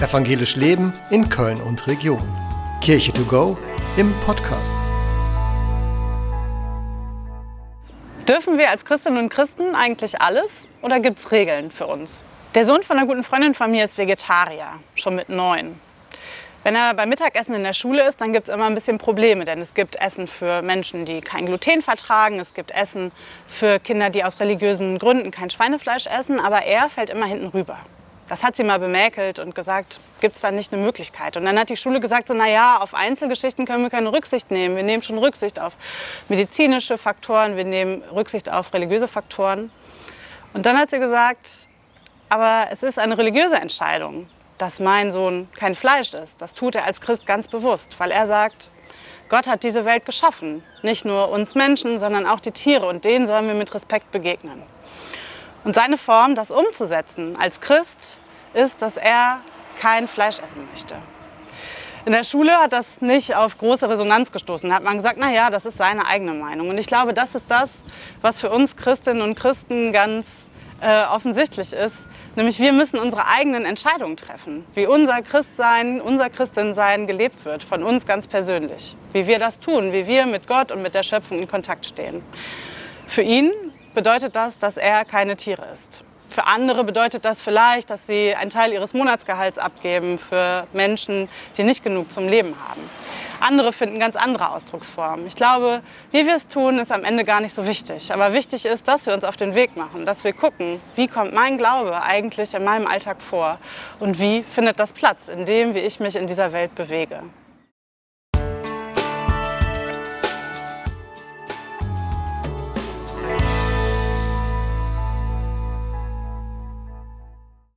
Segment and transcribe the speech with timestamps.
[0.00, 2.20] Evangelisch Leben in Köln und Region.
[2.80, 3.56] Kirche to go
[3.96, 4.74] im Podcast.
[8.28, 12.24] Dürfen wir als Christinnen und Christen eigentlich alles oder gibt es Regeln für uns?
[12.56, 14.66] Der Sohn von einer guten Freundin von mir ist Vegetarier,
[14.96, 15.78] schon mit neun.
[16.64, 19.44] Wenn er beim Mittagessen in der Schule ist, dann gibt es immer ein bisschen Probleme,
[19.44, 23.12] denn es gibt Essen für Menschen, die kein Gluten vertragen, es gibt Essen
[23.46, 27.78] für Kinder, die aus religiösen Gründen kein Schweinefleisch essen, aber er fällt immer hinten rüber.
[28.28, 31.36] Das hat sie mal bemäkelt und gesagt, gibt es da nicht eine Möglichkeit?
[31.36, 34.50] Und dann hat die Schule gesagt, so, na ja, auf Einzelgeschichten können wir keine Rücksicht
[34.50, 34.76] nehmen.
[34.76, 35.74] Wir nehmen schon Rücksicht auf
[36.28, 39.70] medizinische Faktoren, wir nehmen Rücksicht auf religiöse Faktoren.
[40.54, 41.68] Und dann hat sie gesagt,
[42.30, 44.28] aber es ist eine religiöse Entscheidung
[44.58, 46.40] dass mein Sohn kein Fleisch ist.
[46.40, 48.70] Das tut er als Christ ganz bewusst, weil er sagt,
[49.28, 50.62] Gott hat diese Welt geschaffen.
[50.82, 54.62] Nicht nur uns Menschen, sondern auch die Tiere und denen sollen wir mit Respekt begegnen.
[55.64, 58.20] Und seine Form, das umzusetzen als Christ,
[58.52, 59.40] ist, dass er
[59.80, 60.96] kein Fleisch essen möchte.
[62.06, 64.68] In der Schule hat das nicht auf große Resonanz gestoßen.
[64.68, 66.68] Da hat man gesagt, na ja, das ist seine eigene Meinung.
[66.68, 67.82] Und ich glaube, das ist das,
[68.20, 70.46] was für uns Christinnen und Christen ganz
[70.82, 72.06] äh, offensichtlich ist.
[72.36, 77.82] Nämlich wir müssen unsere eigenen Entscheidungen treffen, wie unser Christsein, unser Christinsein gelebt wird, von
[77.82, 78.96] uns ganz persönlich.
[79.12, 82.22] Wie wir das tun, wie wir mit Gott und mit der Schöpfung in Kontakt stehen.
[83.06, 83.50] Für ihn
[83.94, 86.04] bedeutet das, dass er keine Tiere ist.
[86.28, 91.62] Für andere bedeutet das vielleicht, dass sie einen Teil ihres Monatsgehalts abgeben für Menschen, die
[91.62, 92.80] nicht genug zum Leben haben.
[93.40, 95.28] Andere finden ganz andere Ausdrucksformen.
[95.28, 98.12] Ich glaube, wie wir es tun, ist am Ende gar nicht so wichtig.
[98.12, 101.34] Aber wichtig ist, dass wir uns auf den Weg machen, dass wir gucken, wie kommt
[101.34, 103.58] mein Glaube eigentlich in meinem Alltag vor
[104.00, 107.22] und wie findet das Platz in dem, wie ich mich in dieser Welt bewege.